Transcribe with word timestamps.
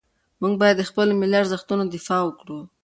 موږ 0.41 0.53
باید 0.61 0.75
د 0.79 0.83
خپلو 0.89 1.11
ملي 1.21 1.37
ارزښتونو 1.41 1.83
دفاع 1.95 2.21
وکړو. 2.25 2.59